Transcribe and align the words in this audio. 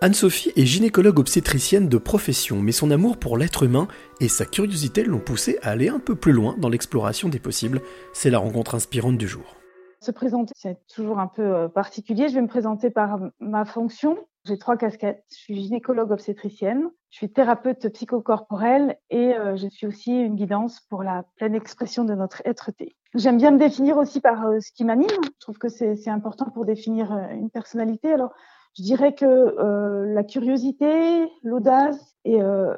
Anne-Sophie 0.00 0.52
est 0.54 0.64
gynécologue 0.64 1.18
obstétricienne 1.18 1.88
de 1.88 1.98
profession, 1.98 2.60
mais 2.62 2.70
son 2.70 2.92
amour 2.92 3.16
pour 3.16 3.36
l'être 3.36 3.64
humain 3.64 3.88
et 4.20 4.28
sa 4.28 4.44
curiosité 4.44 5.02
l'ont 5.02 5.18
poussée 5.18 5.58
à 5.60 5.70
aller 5.70 5.88
un 5.88 5.98
peu 5.98 6.14
plus 6.14 6.30
loin 6.30 6.54
dans 6.56 6.68
l'exploration 6.68 7.28
des 7.28 7.40
possibles. 7.40 7.80
C'est 8.12 8.30
la 8.30 8.38
rencontre 8.38 8.76
inspirante 8.76 9.18
du 9.18 9.26
jour. 9.26 9.56
Se 10.00 10.12
présenter, 10.12 10.52
c'est 10.54 10.78
toujours 10.86 11.18
un 11.18 11.26
peu 11.26 11.42
euh, 11.42 11.68
particulier. 11.68 12.28
Je 12.28 12.36
vais 12.36 12.42
me 12.42 12.46
présenter 12.46 12.90
par 12.90 13.18
ma 13.40 13.64
fonction. 13.64 14.16
J'ai 14.44 14.56
trois 14.56 14.76
casquettes. 14.76 15.24
Je 15.32 15.36
suis 15.36 15.60
gynécologue 15.60 16.12
obstétricienne, 16.12 16.90
je 17.10 17.16
suis 17.16 17.32
thérapeute 17.32 17.92
psychocorporelle 17.92 18.96
et 19.10 19.34
euh, 19.34 19.56
je 19.56 19.66
suis 19.66 19.88
aussi 19.88 20.12
une 20.12 20.36
guidance 20.36 20.80
pour 20.88 21.02
la 21.02 21.24
pleine 21.34 21.56
expression 21.56 22.04
de 22.04 22.14
notre 22.14 22.40
être-té. 22.44 22.94
J'aime 23.14 23.36
bien 23.36 23.50
me 23.50 23.58
définir 23.58 23.96
aussi 23.96 24.20
par 24.20 24.46
euh, 24.46 24.60
ce 24.60 24.70
qui 24.70 24.84
m'anime. 24.84 25.08
Je 25.10 25.40
trouve 25.40 25.58
que 25.58 25.68
c'est 25.68 26.08
important 26.08 26.50
pour 26.50 26.64
définir 26.66 27.10
une 27.32 27.50
personnalité. 27.50 28.12
Alors, 28.12 28.32
je 28.78 28.82
dirais 28.84 29.12
que 29.12 29.24
euh, 29.24 30.14
la 30.14 30.22
curiosité, 30.22 31.28
l'audace 31.42 32.14
et 32.24 32.40
euh, 32.40 32.74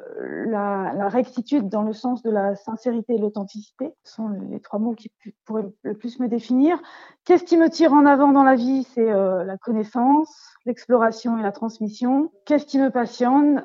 la, 0.47 0.93
la, 0.97 1.09
rectitude 1.09 1.69
dans 1.69 1.83
le 1.83 1.93
sens 1.93 2.23
de 2.23 2.31
la 2.31 2.55
sincérité 2.55 3.13
et 3.13 3.17
l'authenticité 3.19 3.91
sont 4.03 4.29
les 4.49 4.59
trois 4.59 4.79
mots 4.79 4.95
qui 4.95 5.11
pourraient 5.45 5.69
le 5.83 5.93
plus 5.93 6.19
me 6.19 6.27
définir. 6.27 6.79
Qu'est-ce 7.25 7.43
qui 7.43 7.55
me 7.55 7.69
tire 7.69 7.93
en 7.93 8.07
avant 8.07 8.31
dans 8.31 8.43
la 8.43 8.55
vie? 8.55 8.83
C'est 8.95 9.11
euh, 9.11 9.43
la 9.43 9.57
connaissance, 9.57 10.33
l'exploration 10.65 11.37
et 11.37 11.43
la 11.43 11.51
transmission. 11.51 12.31
Qu'est-ce 12.45 12.65
qui 12.65 12.79
me 12.79 12.89
passionne? 12.89 13.61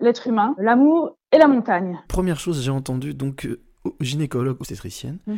L'être 0.00 0.26
humain, 0.26 0.54
l'amour 0.58 1.16
et 1.30 1.38
la 1.38 1.46
montagne. 1.46 2.00
Première 2.08 2.40
chose, 2.40 2.62
j'ai 2.62 2.70
entendu 2.70 3.14
donc 3.14 3.48
gynécologue 4.00 4.56
obstétricienne. 4.60 5.18
Mm 5.26 5.34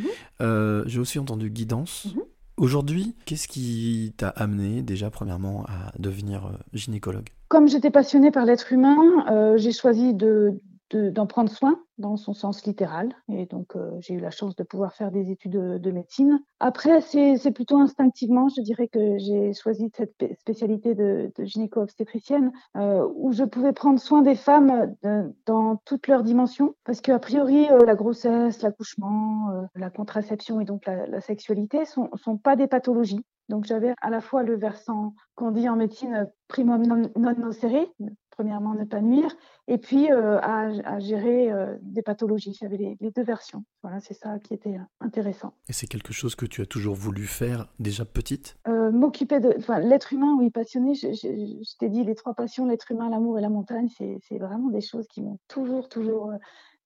j'ai 0.87 1.01
aussi 1.01 1.19
entendu 1.19 1.51
guidance. 1.51 2.07
Mm 2.07 2.19
-hmm. 2.19 2.34
Aujourd'hui, 2.57 3.17
qu'est-ce 3.25 3.49
qui 3.49 4.15
t'a 4.17 4.29
amené 4.29 4.83
déjà 4.83 5.11
premièrement 5.11 5.65
à 5.65 5.93
devenir 5.99 6.47
euh, 6.47 6.51
gynécologue? 6.73 7.29
Comme 7.49 7.69
j'étais 7.69 7.91
passionnée 7.91 8.31
par 8.31 8.45
l'être 8.45 8.73
humain, 8.73 8.97
euh, 9.31 9.57
j'ai 9.57 9.73
choisi 9.73 10.15
de, 10.15 10.61
d'en 10.93 11.27
prendre 11.27 11.51
soin 11.51 11.81
dans 11.99 12.17
son 12.17 12.35
sens 12.35 12.65
littéral. 12.67 13.15
Et 13.29 13.47
donc, 13.47 13.77
euh, 13.77 13.91
j'ai 14.01 14.15
eu 14.15 14.21
la 14.21 14.31
chance 14.31 14.57
de 14.57 14.63
pouvoir 14.65 14.95
faire 14.95 15.11
des 15.11 15.31
études 15.31 15.53
de, 15.53 15.79
de 15.79 15.91
médecine. 15.91 16.41
Après, 16.61 17.01
c'est 17.01 17.53
plutôt 17.53 17.79
instinctivement, 17.79 18.49
je 18.49 18.61
dirais 18.63 18.89
que 18.89 19.19
j'ai 19.19 19.53
choisi 19.53 19.91
cette 19.95 20.15
spécialité 20.41 20.95
de, 20.95 21.33
gynéco-obstétricienne 21.39 22.53
euh, 22.77 23.09
où 23.15 23.33
je 23.33 23.45
pouvais 23.45 23.73
prendre 23.73 24.01
soin 24.01 24.23
des 24.23 24.35
femmes 24.35 24.95
de, 25.03 25.33
dans 25.47 25.77
toutes 25.85 26.09
leurs 26.09 26.23
dimensions. 26.23 26.75
Parce 26.85 27.01
qu'a 27.01 27.19
priori, 27.19 27.69
euh, 27.71 27.85
la 27.85 27.95
grossesse, 27.95 28.63
l'accouchement, 28.63 29.51
euh, 29.51 29.63
la 29.75 29.91
contraception 29.91 30.61
et 30.61 30.65
donc 30.65 30.87
la, 30.87 31.07
la 31.07 31.21
sexualité 31.21 31.85
sont, 31.85 32.11
sont 32.17 32.37
pas 32.37 32.57
des 32.57 32.67
pathologies. 32.67 33.25
Donc 33.49 33.65
j'avais 33.65 33.95
à 34.01 34.11
la 34.11 34.21
fois 34.21 34.43
le 34.43 34.57
versant 34.57 35.15
qu'on 35.35 35.51
dit 35.51 35.69
en 35.69 35.77
médecine 35.77 36.31
primum 36.49 36.87
non, 36.87 37.11
non 37.17 37.35
nocere, 37.37 37.87
premièrement 38.31 38.75
ne 38.75 38.85
pas 38.85 39.01
nuire, 39.01 39.35
et 39.69 39.79
puis 39.79 40.11
euh, 40.11 40.39
à, 40.41 40.69
à, 40.85 40.99
gérer 40.99 41.53
euh, 41.53 41.77
des 41.83 42.03
pathologies. 42.03 42.57
J'avais 42.59 42.77
les, 42.77 42.97
les, 43.01 43.11
deux 43.11 43.23
versions. 43.23 43.65
Voilà, 43.83 44.01
c'est 44.01 44.15
ça 44.15 44.39
qui 44.39 44.55
était 44.55 44.77
intéressant. 45.01 45.55
Et 45.69 45.73
c'est 45.73 45.87
quelque 45.87 46.13
chose 46.13 46.35
que 46.35 46.47
tu 46.47 46.61
as 46.63 46.67
toujours 46.67 46.95
voulu 46.95 47.27
faire 47.27 47.69
déjà 47.79 48.05
petite? 48.05 48.57
Euh, 48.67 48.91
M'occuper 48.91 49.41
de 49.41 49.55
enfin, 49.59 49.79
l'être 49.79 50.13
humain, 50.13 50.37
oui, 50.39 50.51
passionné. 50.51 50.95
Je, 50.95 51.13
je, 51.13 51.29
je 51.29 51.77
t'ai 51.79 51.89
dit 51.89 52.05
les 52.05 52.15
trois 52.15 52.35
passions, 52.35 52.67
l'être 52.67 52.91
humain, 52.91 53.09
l'amour 53.09 53.39
et 53.39 53.43
la 53.43 53.51
montagne, 53.51 53.89
c'est 53.89 54.39
vraiment 54.39 54.71
des 54.71 54.81
choses 54.81 55.07
qui 55.07 55.23
m'ont 55.23 55.39
toujours, 55.49 55.89
toujours 55.89 56.33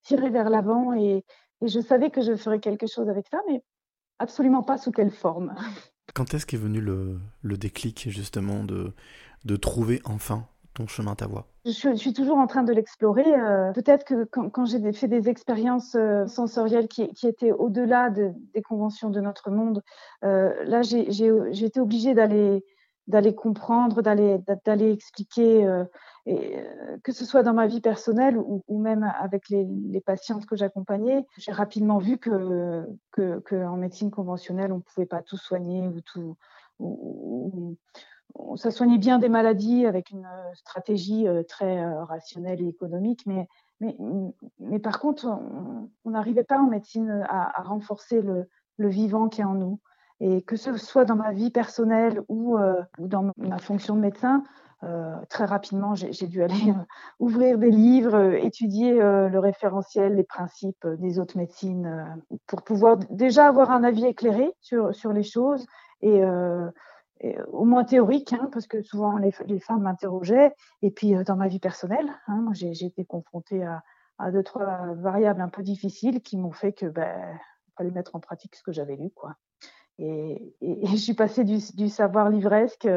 tiré 0.03 0.31
vers 0.31 0.51
l'avant. 0.51 0.93
Et, 0.93 1.25
et 1.61 1.69
je 1.69 1.81
savais 1.81 2.11
que 2.11 2.21
je 2.21 2.37
ferais 2.37 2.61
quelque 2.61 2.87
chose 2.87 3.09
avec 3.09 3.27
ça, 3.29 3.41
mais 3.49 3.63
absolument 4.19 4.63
pas 4.63 4.79
sous 4.79 4.91
quelle 4.91 5.11
forme. 5.11 5.55
Quand 6.15 6.35
est-ce 6.35 6.47
qu'est 6.47 6.57
venu 6.57 6.81
le, 6.81 7.19
le, 7.43 7.57
déclic 7.57 8.09
justement 8.09 8.65
de, 8.65 8.93
de 9.45 9.57
trouver 9.57 10.01
enfin 10.05 10.47
ton 10.75 10.87
chemin, 10.87 11.15
ta 11.15 11.27
voie? 11.27 11.47
Je 11.65 11.95
suis, 11.97 12.13
toujours 12.13 12.39
en 12.39 12.47
train 12.47 12.63
de 12.63 12.73
l'explorer. 12.73 13.27
Euh, 13.27 13.73
Peut-être 13.73 14.05
que 14.05 14.25
quand, 14.25 14.65
j'ai 14.65 14.93
fait 14.93 15.09
des 15.09 15.29
expériences 15.29 15.95
euh, 15.97 16.27
sensorielles 16.27 16.89
qui, 16.89 17.11
étaient 17.25 17.53
au-delà 17.53 18.11
de, 18.11 18.33
des 18.55 18.63
conventions 18.63 19.11
de 19.11 19.21
notre 19.21 19.51
monde, 19.51 19.83
euh, 20.25 20.53
là 20.65 20.83
j'ai 20.83 21.65
été 21.65 21.81
obligée 21.81 22.15
d'aller 22.15 22.65
d'aller 23.09 23.35
comprendre, 23.35 24.03
d'aller 24.03 24.39
d'aller 24.65 24.93
expliquer, 24.93 25.67
euh, 25.67 25.85
euh, 26.29 26.99
que 27.03 27.13
ce 27.13 27.25
soit 27.25 27.43
dans 27.43 27.55
ma 27.55 27.67
vie 27.67 27.81
personnelle 27.81 28.37
ou, 28.39 28.63
même 28.79 29.03
avec 29.19 29.49
les, 29.49 29.65
les 29.65 30.01
patientes 30.01 30.47
que 30.47 30.57
j'accompagnais, 30.57 31.27
j'ai 31.39 31.53
rapidement 31.53 31.99
vu 31.99 32.19
que, 32.19 32.87
que, 33.13 33.65
en 33.65 33.77
médecine 33.77 34.11
conventionnelle, 34.11 34.73
on 34.73 34.81
pouvait 34.81 35.07
pas 35.07 35.23
tout 35.23 35.39
soigner 35.39 35.89
ou 35.89 36.01
tout. 36.03 36.37
Ou, 36.79 37.77
ça 38.57 38.71
soignait 38.71 38.99
bien 38.99 39.19
des 39.19 39.31
maladies 39.31 39.87
avec 39.87 40.11
une 40.11 40.29
stratégie 40.55 41.27
euh, 41.27 41.43
très 41.43 41.83
rationnelle 42.03 42.61
et 42.61 42.69
économique, 42.69 43.25
mais, 43.27 43.49
mais, 43.81 43.97
mais 44.61 44.79
par 44.79 45.01
contre, 45.01 45.27
on 46.05 46.11
n'arrivait 46.11 46.45
pas 46.45 46.59
en 46.59 46.69
médecine 46.69 47.25
à, 47.27 47.63
renforcer 47.63 48.21
le, 48.21 48.47
vivant 48.79 49.29
qui 49.29 49.41
est 49.41 49.45
en 49.45 49.55
nous. 49.55 49.81
Et 50.21 50.43
que 50.43 50.57
ce 50.57 50.77
soit 50.77 51.05
dans 51.05 51.17
ma 51.17 51.33
vie 51.33 51.51
personnelle 51.51 52.23
ou, 52.29 52.59
euh, 52.59 52.83
dans 52.99 53.33
ma 53.37 53.59
fonction 53.59 53.95
de 53.95 54.01
médecin, 54.01 54.43
euh, 54.85 55.15
très 55.29 55.45
rapidement, 55.45 55.95
j'ai 55.95 56.27
dû 56.27 56.43
aller 56.43 56.71
euh, 56.71 56.85
ouvrir 57.19 57.59
des 57.59 57.71
livres, 57.71 58.35
étudier 58.35 58.95
le 58.95 59.39
référentiel, 59.39 60.15
les 60.15 60.25
principes 60.25 60.87
des 60.99 61.19
autres 61.19 61.37
médecines, 61.37 62.21
pour 62.47 62.63
pouvoir 62.63 62.97
déjà 63.11 63.47
avoir 63.47 63.71
un 63.71 63.85
avis 63.85 64.07
éclairé 64.07 64.53
sur, 64.61 64.95
sur 64.95 65.13
les 65.13 65.25
choses 65.25 65.67
et, 66.03 66.23
au 67.49 67.65
moins 67.65 67.83
théorique, 67.83 68.33
hein, 68.33 68.49
parce 68.53 68.69
que 68.69 68.81
souvent 68.83 69.19
les, 69.19 69.33
femmes 69.59 69.83
m'interrogeaient. 69.83 70.55
Et 70.83 70.93
puis 70.93 71.15
dans 71.25 71.35
ma 71.35 71.49
vie 71.49 71.59
personnelle, 71.59 72.09
hein, 72.29 72.47
j'ai 72.53 72.71
été 72.85 73.05
confrontée 73.05 73.65
à, 73.65 73.83
à 74.19 74.31
deux 74.31 74.43
trois 74.43 74.95
variables 74.95 75.41
un 75.41 75.49
peu 75.49 75.63
difficiles 75.63 76.21
qui 76.23 76.37
m'ont 76.37 76.53
fait 76.53 76.73
que 76.73 76.87
ben 76.87 77.39
fallait 77.77 77.91
mettre 77.91 78.17
en 78.17 78.21
pratique 78.21 78.57
ce 78.57 78.63
que 78.63 78.73
j'avais 78.73 78.97
lu, 78.97 79.11
quoi. 79.11 79.37
Et, 79.99 80.55
et, 80.61 80.85
et, 80.85 80.87
je 80.87 80.97
suis 80.97 81.15
passée 81.15 81.45
du, 81.45 81.59
du 81.75 81.89
savoir 81.89 82.31
livresque 82.31 82.89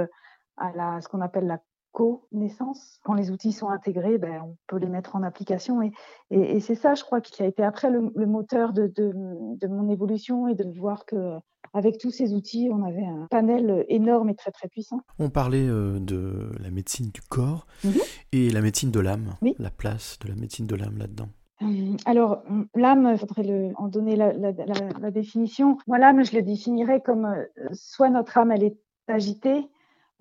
à 0.57 0.71
la, 0.75 1.01
ce 1.01 1.07
qu'on 1.07 1.21
appelle 1.21 1.47
la 1.47 1.59
connaissance. 1.91 2.99
Quand 3.03 3.13
les 3.13 3.31
outils 3.31 3.51
sont 3.51 3.69
intégrés, 3.69 4.17
ben, 4.17 4.41
on 4.45 4.57
peut 4.67 4.77
les 4.77 4.87
mettre 4.87 5.15
en 5.15 5.23
application. 5.23 5.81
Et, 5.81 5.91
et, 6.29 6.55
et 6.55 6.59
c'est 6.59 6.75
ça, 6.75 6.93
je 6.95 7.03
crois, 7.03 7.21
qui 7.21 7.41
a 7.43 7.45
été 7.45 7.63
après 7.63 7.89
le, 7.89 8.11
le 8.15 8.25
moteur 8.25 8.71
de, 8.73 8.87
de, 8.87 9.11
de, 9.13 9.67
mon 9.67 9.89
évolution 9.89 10.47
et 10.47 10.55
de 10.55 10.63
voir 10.79 11.05
que 11.05 11.37
avec 11.73 11.97
tous 11.97 12.11
ces 12.11 12.33
outils, 12.33 12.69
on 12.71 12.83
avait 12.83 13.05
un 13.05 13.27
panel 13.29 13.85
énorme 13.87 14.29
et 14.29 14.35
très 14.35 14.51
très 14.51 14.67
puissant. 14.67 14.99
On 15.19 15.29
parlait 15.29 15.67
euh, 15.67 15.99
de 15.99 16.51
la 16.59 16.69
médecine 16.69 17.09
du 17.13 17.21
corps 17.21 17.65
-hmm. 17.83 18.01
et 18.33 18.49
la 18.49 18.61
médecine 18.61 18.91
de 18.91 18.99
l'âme, 18.99 19.35
oui. 19.41 19.55
la 19.57 19.69
place 19.69 20.17
de 20.21 20.27
la 20.27 20.35
médecine 20.35 20.67
de 20.67 20.75
l'âme 20.75 20.97
là-dedans. 20.97 21.29
Euh, 21.61 21.95
alors, 22.05 22.43
l'âme, 22.75 23.09
il 23.11 23.17
faudrait 23.17 23.73
en 23.77 23.87
donner 23.87 24.15
la, 24.15 25.11
définition. 25.11 25.77
Moi, 25.87 25.97
l'âme, 25.97 26.23
je 26.23 26.35
le 26.35 26.41
définirais 26.41 27.01
comme 27.01 27.25
euh, 27.25 27.45
soit 27.73 28.09
notre 28.09 28.37
âme, 28.37 28.51
elle 28.51 28.63
est 28.63 28.77
agitée, 29.07 29.69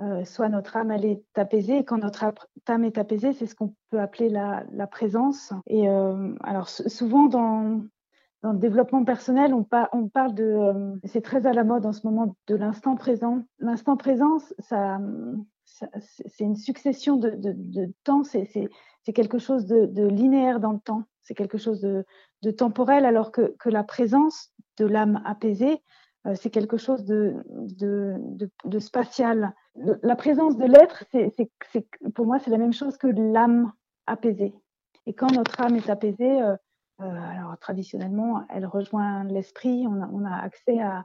euh, 0.00 0.25
soit 0.25 0.49
notre 0.49 0.77
âme, 0.77 0.91
elle 0.91 1.05
est 1.05 1.23
apaisée. 1.34 1.84
Quand 1.84 1.99
notre 1.99 2.25
âme 2.67 2.84
est 2.84 2.99
apaisée, 2.99 3.33
c'est 3.33 3.47
ce 3.47 3.55
qu'on 3.55 3.75
peut 3.91 4.00
appeler 4.00 4.29
la, 4.29 4.87
présence. 4.87 5.53
Et 5.67 5.89
euh, 5.89 6.34
alors, 6.43 6.69
souvent, 6.69 7.27
dans, 7.27 7.83
le 8.43 8.59
développement 8.59 9.05
personnel, 9.05 9.53
on, 9.53 9.67
on 9.93 10.09
parle 10.09 10.34
de, 10.34 10.99
c'est 11.05 11.21
très 11.21 11.47
à 11.47 11.53
la 11.53 11.65
mode 11.65 11.84
en 11.84 11.93
ce 11.93 12.06
moment, 12.06 12.34
de 12.47 12.55
l'instant 12.55 12.97
présent. 12.97 13.43
L'instant 13.59 13.97
présent, 13.97 14.39
ça 14.59 14.99
c'est 16.01 16.45
une 16.45 16.57
succession 16.57 17.17
de, 17.17 17.93
temps, 18.05 18.23
c'est 18.25 18.71
quelque 19.15 19.39
chose 19.39 19.67
de, 19.67 20.07
linéaire 20.09 20.61
dans 20.61 20.73
le 20.73 20.81
temps, 20.81 21.05
c'est 21.23 21.35
quelque 21.35 21.59
chose 21.59 21.81
de, 21.81 22.51
temporel, 22.51 23.05
alors 23.05 23.33
que, 23.33 23.55
la 23.67 23.85
présence 23.85 24.53
de 24.79 24.87
l'âme 24.87 25.23
apaisée, 25.25 25.83
euh, 26.27 26.35
c'est 26.35 26.51
quelque 26.51 26.77
chose 26.77 27.05
de, 27.05 27.35
spatial. 28.79 29.55
La 30.03 30.17
présence 30.17 30.57
de 30.57 30.65
l'être, 30.65 31.05
pour 32.15 32.27
moi, 32.27 32.39
c'est 32.39 32.51
la 32.51 32.59
même 32.59 32.73
chose 32.73 32.97
que 32.97 33.06
l'âme 33.06 33.73
apaisée. 34.06 34.55
Et 35.06 35.15
quand 35.15 35.33
notre 35.33 35.61
âme 35.61 35.76
est 35.76 35.88
apaisée, 35.88 36.43
euh, 36.43 36.56
euh, 37.00 37.05
alors 37.05 37.59
traditionnellement, 37.59 38.44
elle 38.50 38.67
rejoint 38.67 39.25
l'esprit, 39.25 39.87
on 39.87 40.25
a 40.25 40.37
accès 40.37 40.79
à, 40.81 41.05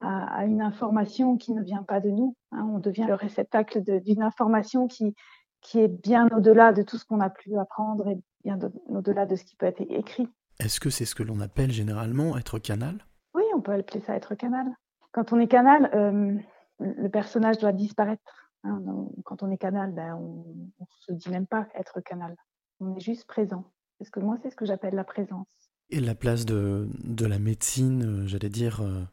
à, 0.00 0.40
à, 0.40 0.44
une 0.44 0.62
information 0.62 1.36
qui 1.36 1.52
ne 1.52 1.62
vient 1.62 1.82
pas 1.82 2.00
de 2.00 2.10
nous. 2.10 2.36
Hein, 2.52 2.68
on 2.72 2.78
devient 2.78 3.06
le 3.06 3.14
réceptacle 3.14 3.82
d'une 4.02 4.22
information 4.22 4.86
qui, 4.86 5.14
qui 5.60 5.80
est 5.80 5.88
bien 5.88 6.28
au-delà 6.36 6.72
de 6.72 6.82
tout 6.82 6.98
ce 6.98 7.04
qu'on 7.04 7.20
a 7.20 7.30
pu 7.30 7.56
apprendre 7.56 8.08
et 8.08 8.18
bien 8.44 8.58
au-delà 8.88 9.26
de 9.26 9.36
ce 9.36 9.44
qui 9.44 9.56
peut 9.56 9.66
être 9.66 9.82
écrit. 9.88 10.28
Est-ce 10.58 10.80
que 10.80 10.90
c'est 10.90 11.04
ce 11.04 11.14
que 11.14 11.22
l'on 11.22 11.40
appelle 11.40 11.70
généralement 11.70 12.36
être 12.38 12.58
canal? 12.58 13.04
Oui, 13.34 13.42
on 13.54 13.60
peut 13.60 13.72
appeler 13.72 14.00
ça 14.00 14.14
être 14.16 14.34
canal. 14.34 14.66
Quand 15.12 15.32
on 15.32 15.38
est 15.38 15.48
canal, 15.48 15.90
euh, 15.94 16.36
le 16.78 17.08
personnage 17.08 17.58
doit 17.58 17.72
disparaître. 17.72 18.52
Hein, 18.64 18.82
quand 19.24 19.42
on 19.42 19.50
est 19.50 19.58
canal, 19.58 19.92
ben, 19.92 20.14
on 20.14 20.44
ne 20.80 20.86
se 21.00 21.12
dit 21.12 21.30
même 21.30 21.46
pas 21.46 21.66
être 21.74 22.00
canal. 22.00 22.36
On 22.80 22.94
est 22.96 23.00
juste 23.00 23.26
présent. 23.26 23.64
Parce 23.98 24.10
que 24.10 24.20
moi, 24.20 24.36
c'est 24.42 24.50
ce 24.50 24.56
que 24.56 24.66
j'appelle 24.66 24.94
la 24.94 25.04
présence. 25.04 25.46
Et 25.90 26.00
la 26.00 26.14
place 26.14 26.44
de, 26.44 26.88
de 27.04 27.26
la 27.26 27.38
médecine, 27.38 28.02
euh, 28.04 28.26
j'allais 28.26 28.48
dire, 28.48 28.82
euh, 28.82 29.04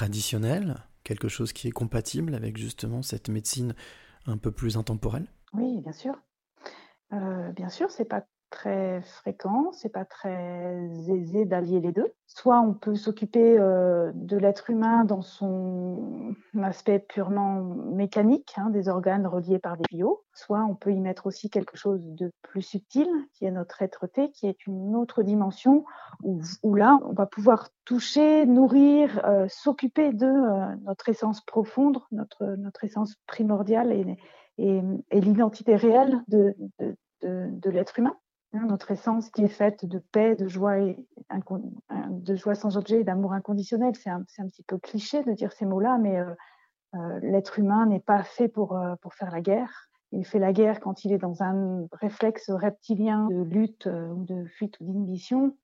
traditionnelle, 0.00 0.76
quelque 1.04 1.28
chose 1.28 1.52
qui 1.52 1.68
est 1.68 1.72
compatible 1.72 2.34
avec 2.34 2.56
justement 2.56 3.02
cette 3.02 3.28
médecine 3.28 3.74
un 4.24 4.38
peu 4.38 4.50
plus 4.50 4.78
intemporelle? 4.78 5.26
Oui, 5.52 5.78
bien 5.82 5.92
sûr. 5.92 6.14
Euh, 7.12 7.52
bien 7.52 7.68
sûr, 7.68 7.90
c'est 7.90 8.06
pas 8.06 8.24
très 8.50 9.00
fréquent, 9.02 9.70
c'est 9.72 9.88
pas 9.88 10.04
très 10.04 10.90
aisé 11.08 11.44
d'allier 11.44 11.80
les 11.80 11.92
deux. 11.92 12.12
Soit 12.26 12.60
on 12.60 12.74
peut 12.74 12.96
s'occuper 12.96 13.58
euh, 13.58 14.10
de 14.14 14.36
l'être 14.36 14.70
humain 14.70 15.04
dans 15.04 15.22
son 15.22 16.34
aspect 16.62 16.98
purement 16.98 17.62
mécanique, 17.62 18.54
hein, 18.56 18.70
des 18.70 18.88
organes 18.88 19.26
reliés 19.26 19.58
par 19.58 19.76
des 19.76 19.84
bio, 19.88 20.24
soit 20.34 20.64
on 20.68 20.74
peut 20.74 20.92
y 20.92 21.00
mettre 21.00 21.26
aussi 21.26 21.48
quelque 21.48 21.76
chose 21.76 22.04
de 22.04 22.32
plus 22.42 22.62
subtil, 22.62 23.08
qui 23.32 23.46
est 23.46 23.50
notre 23.50 23.82
être-té, 23.82 24.30
qui 24.32 24.46
est 24.46 24.66
une 24.66 24.94
autre 24.96 25.22
dimension 25.22 25.84
où, 26.22 26.74
là 26.74 26.98
on 27.04 27.12
va 27.12 27.26
pouvoir 27.26 27.70
toucher, 27.84 28.46
nourrir, 28.46 29.24
euh, 29.24 29.46
s'occuper 29.48 30.12
de 30.12 30.26
euh, 30.26 30.76
notre 30.84 31.08
essence 31.08 31.40
profonde, 31.40 31.98
notre, 32.10 32.84
essence 32.84 33.16
primordiale 33.26 33.92
et, 33.92 34.16
l'identité 35.12 35.74
réelle 35.74 36.22
de 36.28 37.70
l'être 37.70 37.98
humain. 37.98 38.14
Notre 38.66 38.90
essence 38.90 39.30
qui 39.30 39.42
est 39.42 39.48
faite 39.48 39.84
de 39.86 39.98
paix, 39.98 40.36
de 40.36 40.48
joie, 40.48 40.76
de 42.10 42.34
joie 42.34 42.54
sans 42.54 42.76
objet 42.76 43.00
et 43.00 43.04
d'amour 43.04 43.32
inconditionnel. 43.32 43.94
C'est 43.94 44.10
un, 44.10 44.22
petit 44.22 44.62
peu 44.62 44.78
cliché 44.78 45.22
de 45.22 45.32
dire 45.32 45.52
ces 45.52 45.64
mots-là, 45.64 45.98
mais 45.98 46.18
euh, 46.18 46.34
euh, 46.94 47.20
l'être 47.22 47.58
humain 47.58 47.86
n'est 47.86 48.00
pas 48.00 48.22
fait 48.22 48.48
pour, 48.48 48.76
euh, 48.76 48.94
pour 49.00 49.14
faire 49.14 49.30
la 49.30 49.40
guerre. 49.40 49.88
Il 50.12 50.26
fait 50.26 50.40
la 50.40 50.52
guerre 50.52 50.80
quand 50.80 51.04
il 51.04 51.12
est 51.12 51.18
dans 51.18 51.42
un 51.42 51.86
réflexe 51.92 52.50
reptilien 52.50 53.28
de 53.28 53.42
lutte 53.42 53.86
ou 53.86 54.24
de 54.24 54.44
fuite 54.46 54.76
ou 54.80 54.84
d'inhibition 54.84 55.56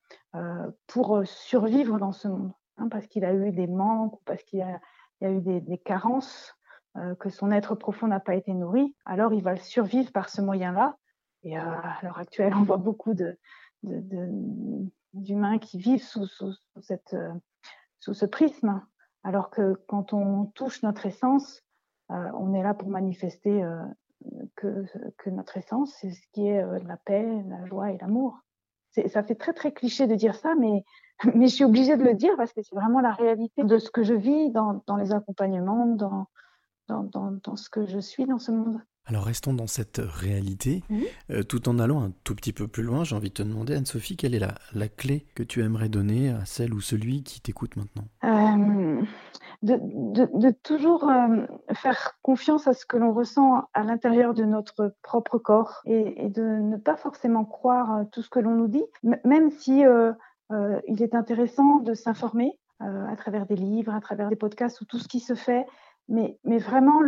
pour 0.87 1.21
survivre 1.25 1.99
dans 1.99 2.13
ce 2.13 2.29
monde, 2.29 2.53
hein, 2.77 2.87
parce 2.89 3.07
qu'il 3.07 3.25
a 3.25 3.33
eu 3.33 3.51
des 3.51 3.67
manques 3.67 4.13
ou 4.13 4.21
parce 4.23 4.41
qu'il 4.43 4.59
y, 4.59 5.25
y, 5.25 5.27
a 5.27 5.31
eu 5.31 5.41
des, 5.41 5.59
des 5.59 5.77
carences, 5.77 6.55
que 7.19 7.27
son 7.29 7.51
être 7.51 7.75
profond 7.75 8.07
n'a 8.07 8.21
pas 8.21 8.35
été 8.35 8.53
nourri. 8.53 8.95
Alors 9.03 9.33
il 9.33 9.43
va 9.43 9.57
survivre 9.57 10.13
par 10.13 10.29
ce 10.29 10.41
moyen-là 10.41 10.95
et 11.43 11.57
euh, 11.57 11.61
à 11.61 11.99
l'heure 12.03 12.17
actuelle, 12.17 12.53
on 12.55 12.63
voit 12.63 12.77
beaucoup 12.77 13.13
d'humains 15.13 15.59
qui 15.59 15.77
vivent 15.77 16.03
euh, 16.17 17.33
sous, 17.99 18.13
ce 18.13 18.25
prisme, 18.25 18.81
alors 19.23 19.49
que 19.49 19.73
quand 19.87 20.13
on 20.13 20.45
touche 20.45 20.83
notre 20.83 21.05
essence, 21.05 21.63
euh, 22.11 22.31
on 22.37 22.53
est 22.53 22.63
là 22.63 22.73
pour 22.73 22.89
manifester 22.89 23.63
que, 24.55 24.85
notre 25.27 25.57
essence, 25.57 25.95
c'est 25.99 26.11
ce 26.11 26.27
qui 26.33 26.47
est 26.47 26.61
la 26.83 26.97
paix, 26.97 27.25
la 27.47 27.65
joie 27.65 27.91
et 27.91 27.97
l'amour. 27.99 28.39
Ça 29.07 29.21
fait 29.21 29.35
très 29.35 29.53
très 29.53 29.71
cliché 29.71 30.07
de 30.07 30.15
dire 30.15 30.35
ça, 30.35 30.55
mais, 30.59 30.83
je 31.23 31.47
suis 31.47 31.63
obligée 31.63 31.97
de 31.97 32.03
le 32.03 32.13
dire 32.13 32.35
parce 32.37 32.53
que 32.53 32.61
c'est 32.61 32.75
vraiment 32.75 33.01
la 33.01 33.11
réalité 33.11 33.63
de 33.63 33.77
ce 33.77 33.89
que 33.91 34.03
je 34.03 34.13
vis 34.13 34.51
dans, 34.51 34.81
les 34.97 35.13
accompagnements, 35.13 35.85
dans 35.85 36.27
ce 37.55 37.69
que 37.69 37.85
je 37.85 37.99
suis 37.99 38.25
dans 38.25 38.39
ce 38.39 38.51
monde. 38.51 38.81
Alors 39.07 39.23
restons 39.23 39.53
dans 39.53 39.67
cette 39.67 40.01
réalité, 40.03 40.83
mmh. 40.89 40.99
euh, 41.31 41.43
tout 41.43 41.69
en 41.69 41.79
allant 41.79 42.03
un 42.03 42.11
tout 42.25 42.35
petit 42.35 42.51
peu 42.51 42.67
plus 42.67 42.83
loin, 42.83 43.05
j'ai 43.05 43.15
envie 43.15 43.29
de 43.29 43.35
te 43.35 43.43
demander, 43.43 43.73
Anne-Sophie, 43.73 44.17
quelle 44.17 44.35
est 44.35 44.39
la, 44.39 44.55
la, 44.75 44.89
clé 44.89 45.25
que 45.33 45.43
tu 45.43 45.63
aimerais 45.63 45.87
donner 45.87 46.29
à 46.31 46.43
celle 46.43 46.73
ou 46.73 46.81
celui 46.81 47.23
qui 47.23 47.39
t'écoute 47.39 47.77
maintenant? 47.77 48.03
Euh, 48.25 49.01
de, 49.61 49.79
de, 49.81 50.29
de, 50.33 50.51
toujours 50.61 51.09
euh, 51.09 51.45
faire 51.73 52.17
confiance 52.21 52.67
à 52.67 52.73
ce 52.73 52.85
que 52.85 52.97
l'on 52.97 53.13
ressent 53.13 53.63
à 53.73 53.83
l'intérieur 53.83 54.33
de 54.33 54.43
notre 54.43 54.93
propre 55.03 55.37
corps 55.37 55.81
et, 55.85 56.25
et, 56.25 56.29
de 56.29 56.43
ne 56.43 56.75
pas 56.75 56.97
forcément 56.97 57.45
croire 57.45 58.03
tout 58.11 58.21
ce 58.21 58.29
que 58.29 58.39
l'on 58.39 58.55
nous 58.55 58.67
dit, 58.67 58.83
même 59.23 59.51
si 59.51 59.83
il 60.87 61.01
est 61.01 61.15
intéressant 61.15 61.77
de 61.79 61.93
s'informer 61.93 62.59
à 62.79 63.15
travers 63.15 63.45
des 63.45 63.55
livres, 63.55 63.93
à 63.93 64.01
travers 64.01 64.29
des 64.29 64.35
podcasts 64.35 64.81
ou 64.81 64.85
tout 64.85 64.99
ce 64.99 65.07
qui 65.07 65.19
se 65.19 65.33
fait 65.33 65.65
mais, 66.07 66.37
vraiment 66.45 67.01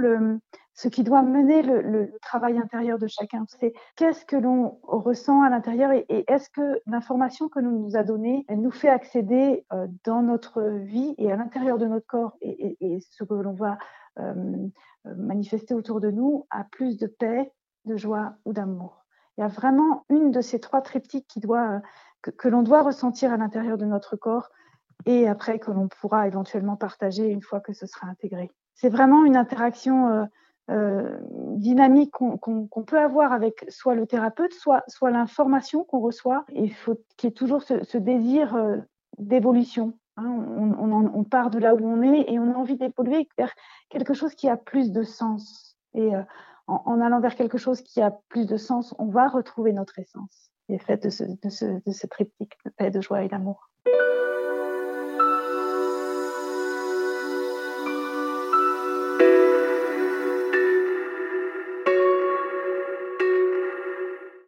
ce 0.74 0.88
qui 0.88 1.04
doit 1.04 1.24
mener 1.24 1.62
le, 1.62 2.12
travail 2.22 2.58
intérieur 2.58 3.00
de 3.00 3.08
chacun. 3.08 3.46
C'est 3.48 3.74
qu'est-ce 3.96 4.26
que 4.26 4.36
l'on 4.36 4.80
ressent 4.84 5.42
à 5.42 5.50
l'intérieur 5.50 5.92
et, 5.92 6.06
est-ce 6.28 6.50
que 6.50 6.80
l'information 6.86 7.50
que 7.50 7.60
l'on 7.60 7.72
nous 7.72 7.98
a 7.98 8.04
donnée, 8.04 8.46
elle 8.48 8.62
nous 8.62 8.72
fait 8.72 8.90
accéder 8.90 9.66
euh, 9.74 9.88
dans 10.06 10.22
notre 10.22 10.62
vie 10.62 11.16
et 11.18 11.32
à 11.32 11.36
l'intérieur 11.36 11.78
de 11.78 11.86
notre 11.86 12.08
corps 12.08 12.38
et, 12.42 13.00
ce 13.12 13.24
que 13.24 13.34
l'on 13.34 13.54
va 13.54 13.78
euh, 14.20 14.68
manifester 15.06 15.74
autour 15.74 16.00
de 16.00 16.12
nous 16.12 16.46
à 16.50 16.64
plus 16.64 16.98
de 16.98 17.08
paix, 17.08 17.52
de 17.86 17.98
joie 17.98 18.36
ou 18.46 18.54
d'amour. 18.54 19.06
Il 19.38 19.42
y 19.42 19.44
a 19.44 19.48
vraiment 19.48 20.06
une 20.10 20.32
de 20.32 20.42
ces 20.42 20.60
trois 20.60 20.82
triptyques 20.82 21.40
que 22.38 22.48
l'on 22.50 22.62
doit 22.62 22.82
ressentir 22.82 23.32
à 23.32 23.38
l'intérieur 23.38 23.78
de 23.78 23.86
notre 23.86 24.18
corps 24.18 24.50
et 25.06 25.28
après 25.28 25.60
que 25.60 25.72
l'on 25.72 25.88
pourra 25.88 26.28
éventuellement 26.28 26.76
partager 26.76 27.28
une 27.28 27.42
fois 27.42 27.62
que 27.62 27.74
ce 27.74 27.86
sera 27.86 28.08
intégré 28.08 28.52
c'est 28.80 28.90
vraiment 28.90 29.26
une 29.26 29.36
interaction 29.36 30.08
euh, 30.08 30.26
euh, 30.70 31.18
dynamique 31.58 32.12
qu'on 32.12 32.38
qu 32.38 32.84
peut 32.86 33.00
avoir 33.00 33.34
avec 33.34 33.66
soit 33.68 33.96
le 33.96 34.08
thérapeute, 34.08 34.54
soit, 34.54 34.86
l'information 35.10 35.84
qu'on 35.84 36.00
reçoit. 36.00 36.46
il 36.54 36.74
faut 36.74 36.96
qu'il 37.18 37.30
y 37.30 37.32
ait 37.32 37.36
toujours 37.36 37.62
ce, 37.62 37.98
désir 37.98 38.56
euh, 38.56 38.78
d'évolution. 39.18 39.94
Hein. 40.16 40.26
On, 40.80 41.24
part 41.24 41.50
de 41.50 41.60
là 41.60 41.76
où 41.76 41.86
on 41.86 42.02
est 42.02 42.32
et 42.32 42.40
on 42.40 42.54
a 42.54 42.56
envie 42.56 42.78
d'évoluer 42.78 43.28
vers 43.38 43.54
quelque 43.90 44.14
chose 44.14 44.34
qui 44.34 44.48
a 44.48 44.56
plus 44.56 44.92
de 44.92 45.04
sens. 45.04 45.78
Et 45.94 46.12
en, 46.68 47.02
allant 47.02 47.20
vers 47.20 47.36
quelque 47.36 47.58
chose 47.58 47.82
qui 47.82 48.02
a 48.02 48.12
plus 48.30 48.48
de 48.48 48.58
sens, 48.58 48.96
on 48.98 49.08
va 49.08 49.28
retrouver 49.28 49.74
notre 49.74 50.00
essence, 50.00 50.52
qui 50.66 50.74
est 50.74 50.84
faite 50.84 51.04
de 51.04 51.10
ce, 51.10 51.24
de 51.24 51.82
de 51.86 51.92
ce 51.92 52.08
triptyque 52.08 52.58
de 52.66 52.72
paix, 52.72 52.92
de 52.92 53.02
joie 53.02 53.24
et 53.24 53.28
d'amour. 53.28 53.70